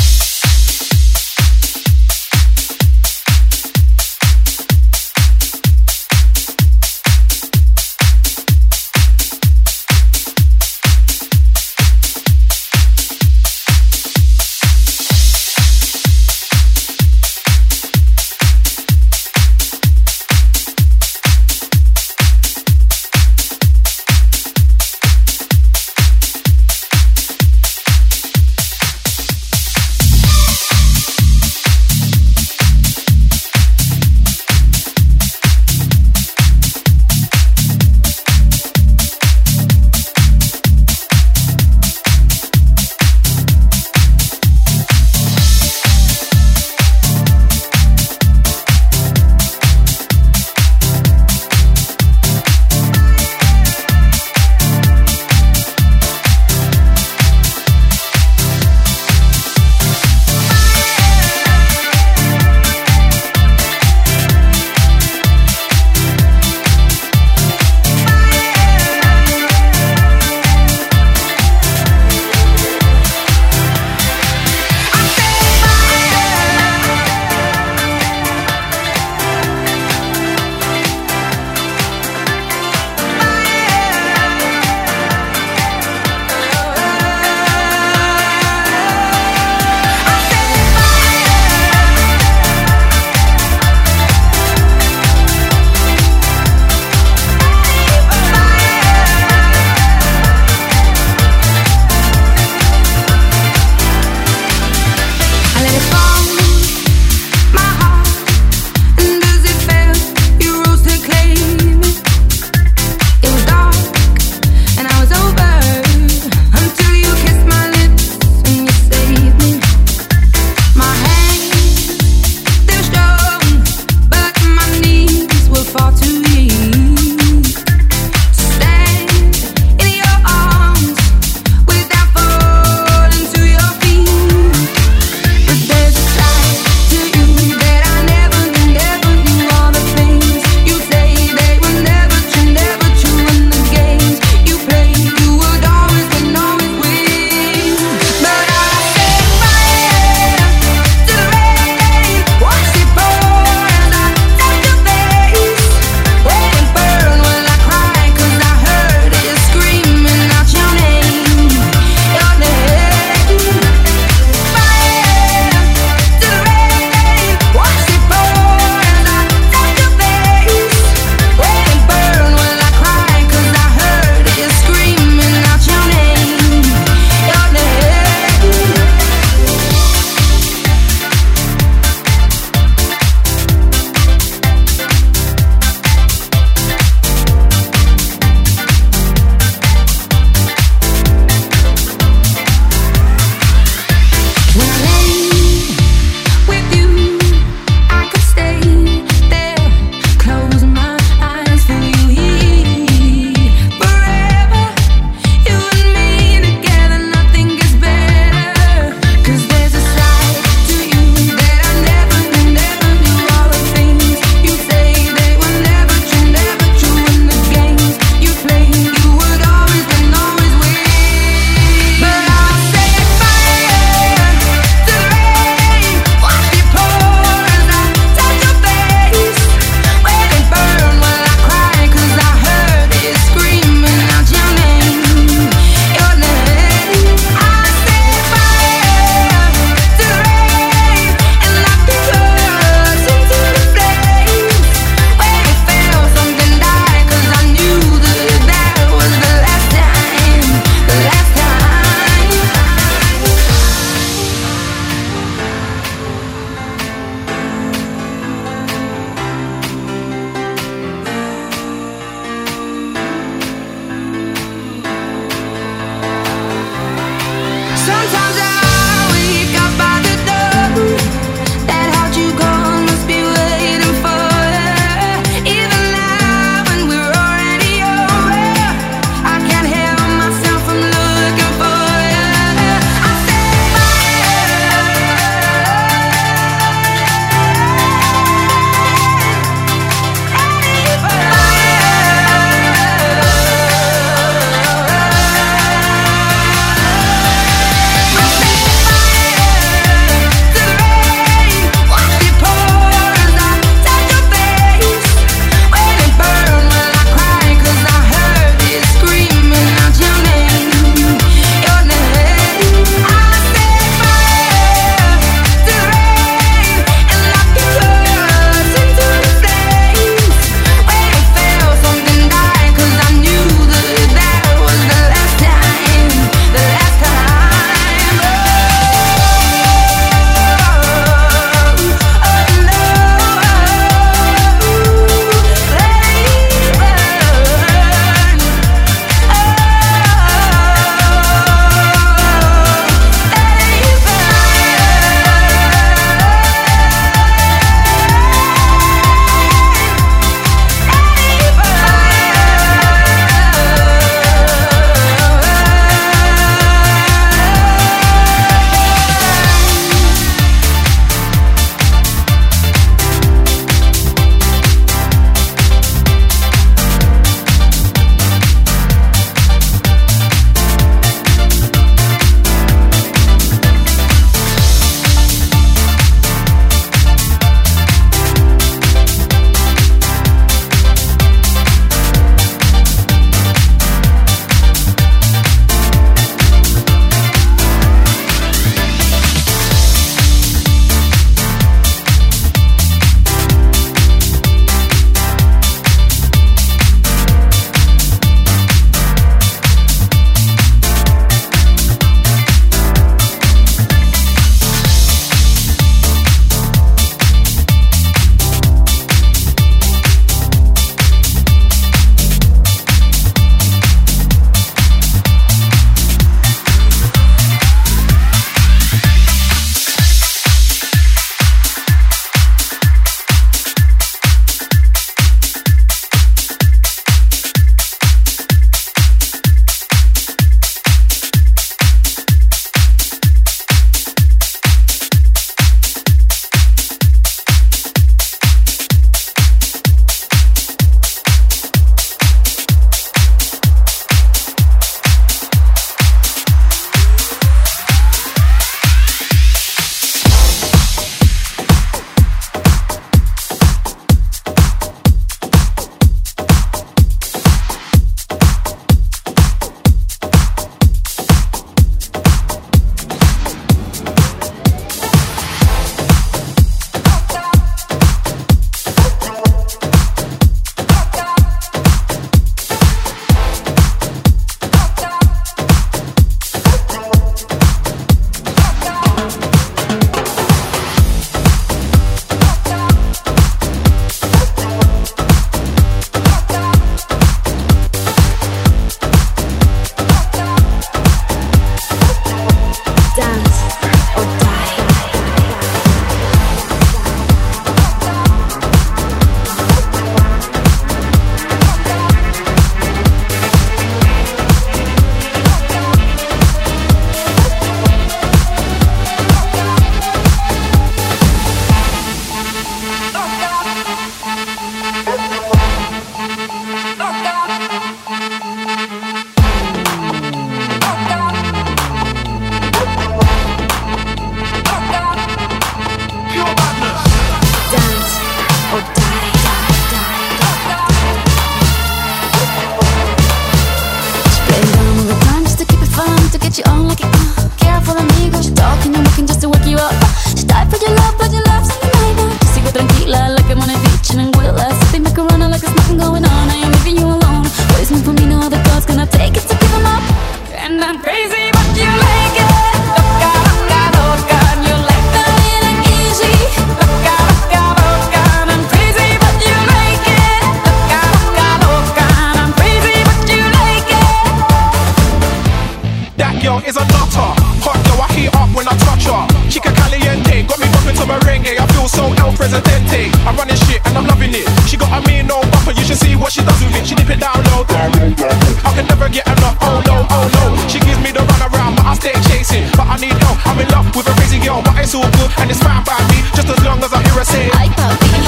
girl 566.44 566.60
is 566.68 566.76
a 566.76 566.84
nutter. 566.92 567.32
Hot 567.64 567.80
yo, 567.88 567.96
I 567.96 568.08
heat 568.12 568.32
up 568.36 568.52
when 568.52 568.68
I 568.68 568.76
touch 568.84 569.08
her. 569.08 569.24
Chica 569.48 569.72
caliente, 569.72 570.44
got 570.44 570.60
me 570.60 570.68
bumping 570.76 570.96
to 571.00 571.04
merengue. 571.08 571.56
I 571.56 571.64
feel 571.72 571.88
so 571.88 572.12
El 572.20 572.36
Presidente. 572.36 573.08
I'm 573.24 573.32
running 573.32 573.56
shit 573.64 573.80
and 573.88 573.96
I'm 573.96 574.04
loving 574.04 574.36
it. 574.36 574.44
She 574.68 574.76
got 574.76 574.92
a 574.92 575.00
mean 575.08 575.32
old 575.32 575.48
bumper, 575.48 575.72
you 575.72 575.84
should 575.88 575.96
see 575.96 576.12
what 576.12 576.36
she 576.36 576.44
does 576.44 576.60
with 576.60 576.76
it. 576.76 576.84
She 576.84 576.94
dip 576.94 577.08
it 577.08 577.20
down 577.24 577.40
low. 577.48 577.64
I 577.64 578.70
can 578.76 578.84
never 578.92 579.08
get 579.08 579.24
enough. 579.24 579.56
Oh 579.64 579.80
no, 579.88 580.04
oh 580.04 580.26
no. 580.36 580.44
She 580.68 580.78
gives 580.84 581.00
me 581.00 581.16
the 581.16 581.24
run 581.24 581.42
around, 581.48 581.80
but 581.80 581.88
I 581.88 581.94
stay 581.96 582.16
chasing. 582.28 582.68
But 582.76 582.92
I 582.92 583.00
need 583.00 583.16
help. 583.24 583.40
I'm 583.48 583.56
in 583.56 583.68
love 583.72 583.88
with 583.96 584.12
a 584.12 584.12
crazy 584.20 584.36
girl, 584.36 584.60
but 584.60 584.76
it's 584.76 584.92
all 584.92 585.08
good 585.16 585.30
and 585.40 585.48
it's 585.48 585.64
fine 585.64 585.80
by 585.88 585.96
me. 586.12 586.20
Just 586.36 586.52
as 586.52 586.60
long 586.60 586.84
as 586.84 586.92
I 586.92 587.00
hear 587.00 587.16
her 587.16 587.24
say, 587.24 587.48
I 587.56 587.72
love 587.80 587.96
you. 588.04 588.20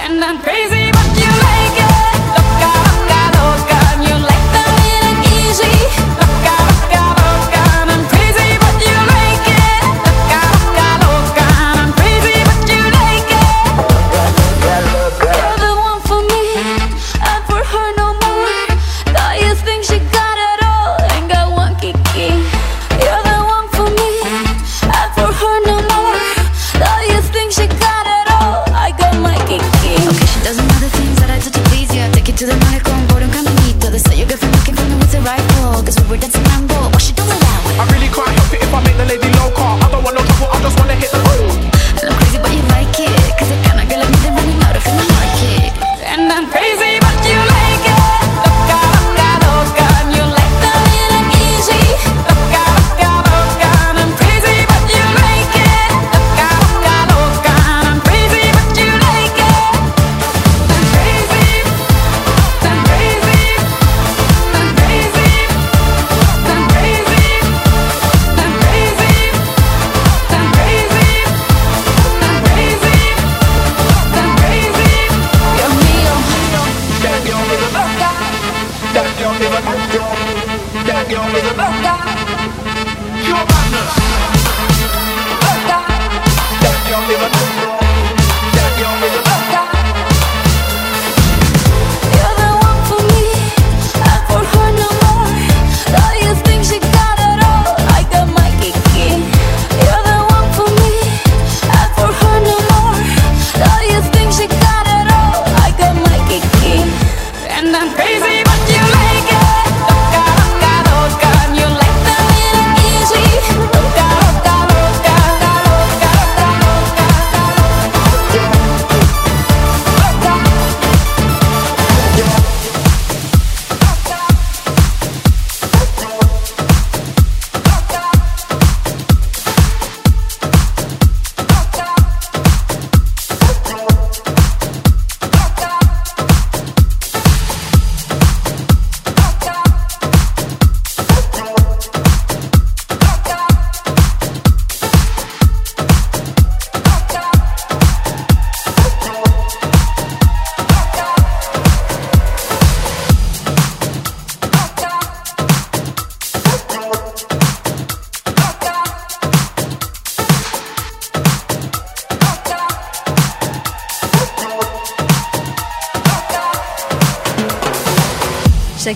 And 0.00 0.16
I'm 0.24 0.40
crazy, 0.40 0.88
but 0.96 1.08
you 1.12 1.28
like 1.28 1.76
it. 1.76 2.13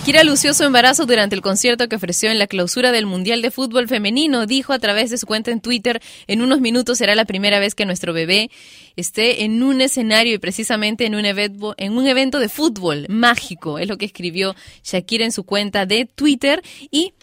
Shakira 0.09 0.23
lució 0.23 0.55
su 0.55 0.63
embarazo 0.63 1.05
durante 1.05 1.35
el 1.35 1.43
concierto 1.43 1.87
que 1.87 1.95
ofreció 1.95 2.31
en 2.31 2.39
la 2.39 2.47
clausura 2.47 2.91
del 2.91 3.05
Mundial 3.05 3.43
de 3.43 3.51
Fútbol 3.51 3.87
Femenino. 3.87 4.47
Dijo 4.47 4.73
a 4.73 4.79
través 4.79 5.11
de 5.11 5.19
su 5.19 5.27
cuenta 5.27 5.51
en 5.51 5.61
Twitter, 5.61 6.01
en 6.25 6.41
unos 6.41 6.61
minutos 6.61 6.97
será 6.97 7.13
la 7.13 7.25
primera 7.25 7.59
vez 7.59 7.75
que 7.75 7.85
nuestro 7.85 8.11
bebé 8.11 8.49
esté 8.95 9.43
en 9.43 9.61
un 9.61 9.81
escenario 9.81 10.33
y 10.33 10.39
precisamente 10.39 11.05
en 11.05 11.13
un, 11.13 11.25
evento, 11.25 11.75
en 11.77 11.95
un 11.95 12.07
evento 12.07 12.39
de 12.39 12.49
fútbol 12.49 13.05
mágico. 13.07 13.77
Es 13.77 13.87
lo 13.87 13.99
que 13.99 14.07
escribió 14.07 14.55
Shakira 14.83 15.25
en 15.25 15.31
su 15.31 15.43
cuenta 15.43 15.85
de 15.85 16.05
Twitter. 16.05 16.63
Y 16.89 17.13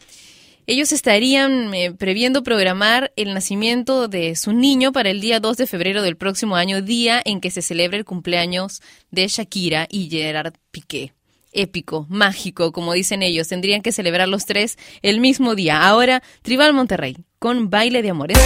ellos 0.68 0.92
estarían 0.92 1.74
eh, 1.74 1.90
previendo 1.90 2.44
programar 2.44 3.12
el 3.16 3.34
nacimiento 3.34 4.06
de 4.06 4.36
su 4.36 4.52
niño 4.52 4.92
para 4.92 5.10
el 5.10 5.20
día 5.20 5.40
2 5.40 5.56
de 5.56 5.66
febrero 5.66 6.02
del 6.02 6.16
próximo 6.16 6.54
año, 6.54 6.82
día 6.82 7.20
en 7.24 7.40
que 7.40 7.50
se 7.50 7.62
celebra 7.62 7.96
el 7.96 8.04
cumpleaños 8.04 8.80
de 9.10 9.26
Shakira 9.26 9.88
y 9.90 10.08
Gerard 10.08 10.54
Piqué 10.70 11.16
épico, 11.56 12.06
mágico, 12.08 12.72
como 12.72 12.92
dicen 12.92 13.22
ellos. 13.22 13.48
Tendrían 13.48 13.82
que 13.82 13.92
celebrar 13.92 14.28
los 14.28 14.46
tres 14.46 14.78
el 15.02 15.20
mismo 15.20 15.54
día. 15.54 15.86
Ahora, 15.86 16.22
Tribal 16.42 16.72
Monterrey, 16.72 17.16
con 17.38 17.70
baile 17.70 18.02
de 18.02 18.10
amores. 18.10 18.38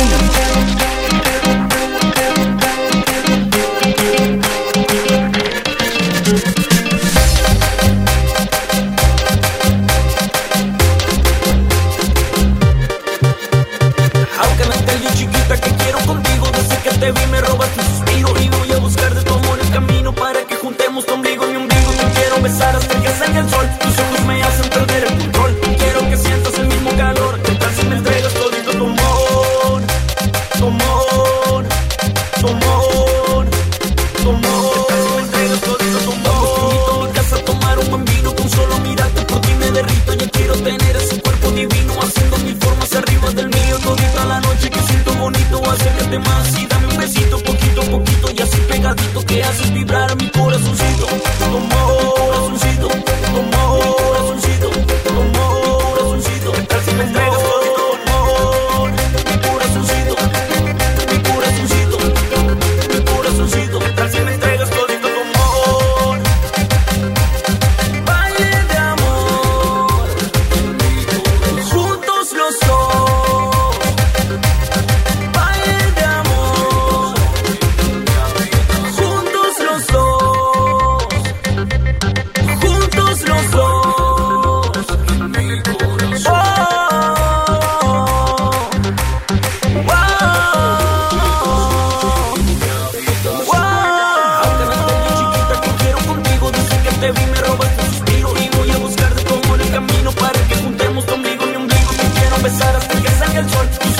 besar 102.50 102.76
hasta 102.76 103.02
que 103.02 103.10
salga 103.10 103.40
el 103.40 103.50
sol. 103.50 103.99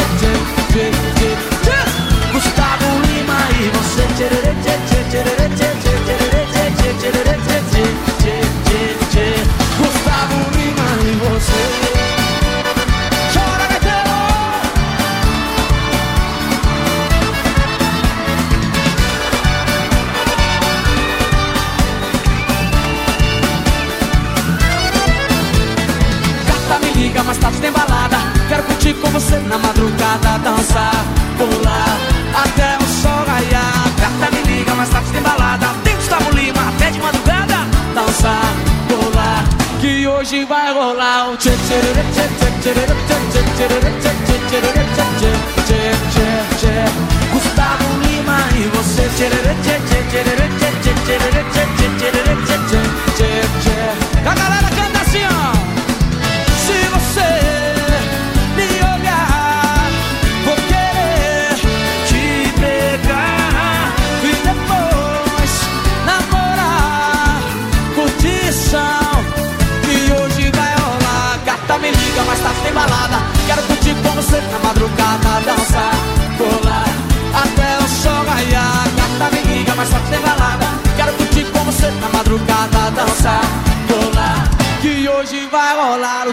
Did 42.61 42.77
it 42.77 43.00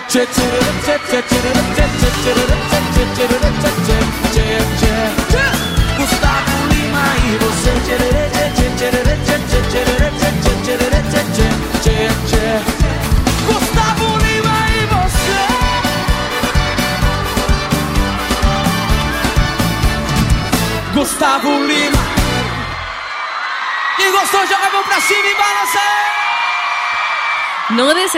chit 0.09 0.27
chit 0.33 0.43
chit 0.87 1.01
chit 1.11 1.25
chit 1.29 1.43
chit 1.77 1.91
chit 2.01 2.13
chit 2.25 2.58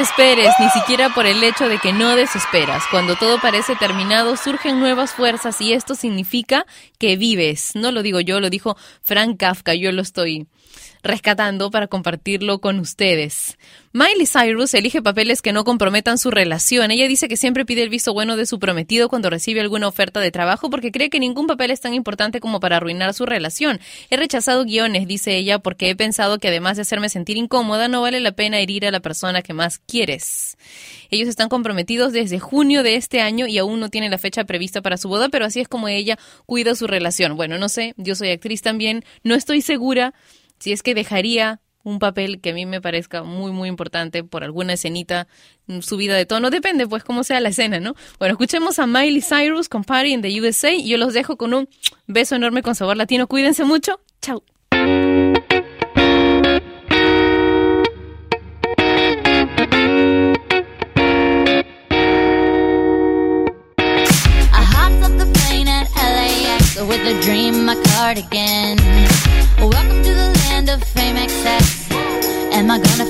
desesperes 0.00 0.54
ni 0.58 0.70
siquiera 0.70 1.10
por 1.10 1.26
el 1.26 1.44
hecho 1.44 1.68
de 1.68 1.78
que 1.78 1.92
no 1.92 2.16
desesperas. 2.16 2.82
Cuando 2.90 3.16
todo 3.16 3.38
parece 3.38 3.76
terminado, 3.76 4.34
surgen 4.38 4.80
nuevas 4.80 5.12
fuerzas 5.12 5.60
y 5.60 5.74
esto 5.74 5.94
significa 5.94 6.64
que 6.98 7.16
vives. 7.16 7.72
No 7.74 7.92
lo 7.92 8.02
digo 8.02 8.18
yo, 8.20 8.40
lo 8.40 8.48
dijo 8.48 8.78
Frank 9.02 9.38
Kafka, 9.38 9.74
yo 9.74 9.92
lo 9.92 10.00
estoy 10.00 10.46
rescatando 11.02 11.70
para 11.70 11.86
compartirlo 11.86 12.60
con 12.60 12.78
ustedes. 12.78 13.58
Miley 13.92 14.26
Cyrus 14.26 14.72
elige 14.74 15.02
papeles 15.02 15.42
que 15.42 15.52
no 15.52 15.64
comprometan 15.64 16.16
su 16.16 16.30
relación. 16.30 16.92
Ella 16.92 17.08
dice 17.08 17.26
que 17.26 17.36
siempre 17.36 17.64
pide 17.64 17.82
el 17.82 17.88
visto 17.88 18.12
bueno 18.12 18.36
de 18.36 18.46
su 18.46 18.60
prometido 18.60 19.08
cuando 19.08 19.30
recibe 19.30 19.60
alguna 19.60 19.88
oferta 19.88 20.20
de 20.20 20.30
trabajo 20.30 20.70
porque 20.70 20.92
cree 20.92 21.10
que 21.10 21.18
ningún 21.18 21.48
papel 21.48 21.72
es 21.72 21.80
tan 21.80 21.92
importante 21.92 22.38
como 22.38 22.60
para 22.60 22.76
arruinar 22.76 23.14
su 23.14 23.26
relación. 23.26 23.80
He 24.08 24.16
rechazado 24.16 24.64
guiones, 24.64 25.08
dice 25.08 25.36
ella, 25.36 25.58
porque 25.58 25.90
he 25.90 25.96
pensado 25.96 26.38
que 26.38 26.48
además 26.48 26.76
de 26.76 26.82
hacerme 26.82 27.08
sentir 27.08 27.36
incómoda, 27.36 27.88
no 27.88 28.00
vale 28.00 28.20
la 28.20 28.30
pena 28.30 28.60
herir 28.60 28.86
a 28.86 28.92
la 28.92 29.00
persona 29.00 29.42
que 29.42 29.54
más 29.54 29.78
quieres. 29.78 30.56
Ellos 31.10 31.28
están 31.28 31.48
comprometidos 31.48 32.12
desde 32.12 32.38
junio 32.38 32.84
de 32.84 32.94
este 32.94 33.20
año 33.20 33.48
y 33.48 33.58
aún 33.58 33.80
no 33.80 33.88
tienen 33.88 34.12
la 34.12 34.18
fecha 34.18 34.44
prevista 34.44 34.82
para 34.82 34.98
su 34.98 35.08
boda, 35.08 35.30
pero 35.30 35.46
así 35.46 35.58
es 35.58 35.66
como 35.66 35.88
ella 35.88 36.16
cuida 36.46 36.76
su 36.76 36.86
relación. 36.86 37.36
Bueno, 37.36 37.58
no 37.58 37.68
sé, 37.68 37.94
yo 37.96 38.14
soy 38.14 38.30
actriz 38.30 38.62
también, 38.62 39.04
no 39.24 39.34
estoy 39.34 39.62
segura 39.62 40.14
si 40.60 40.72
es 40.72 40.82
que 40.82 40.94
dejaría 40.94 41.60
un 41.82 41.98
papel 41.98 42.40
que 42.40 42.50
a 42.50 42.54
mí 42.54 42.66
me 42.66 42.80
parezca 42.80 43.22
muy, 43.22 43.52
muy 43.52 43.68
importante 43.68 44.22
por 44.22 44.44
alguna 44.44 44.74
escenita, 44.74 45.26
mm, 45.66 45.80
subida 45.80 46.14
de 46.14 46.26
tono, 46.26 46.50
depende 46.50 46.86
pues 46.86 47.02
cómo 47.02 47.24
sea 47.24 47.40
la 47.40 47.48
escena, 47.48 47.80
¿no? 47.80 47.94
Bueno, 48.18 48.32
escuchemos 48.32 48.78
a 48.78 48.86
Miley 48.86 49.22
Cyrus 49.22 49.68
con 49.68 49.82
Party 49.82 50.12
in 50.12 50.22
the 50.22 50.40
USA 50.40 50.72
y 50.72 50.88
yo 50.88 50.98
los 50.98 51.14
dejo 51.14 51.36
con 51.36 51.54
un 51.54 51.68
beso 52.06 52.36
enorme 52.36 52.62
con 52.62 52.74
sabor 52.74 52.96
latino, 52.96 53.26
cuídense 53.26 53.64
mucho, 53.64 54.00
chao. 54.20 54.42
With 66.80 67.22
dream, 67.22 67.66
my. 67.66 67.76
not 72.70 72.84
gonna 72.84 73.09